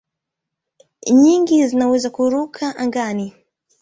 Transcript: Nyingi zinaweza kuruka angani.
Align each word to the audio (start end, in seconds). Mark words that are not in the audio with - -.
Nyingi 1.19 1.57
zinaweza 1.69 2.07
kuruka 2.15 2.65
angani. 2.83 3.27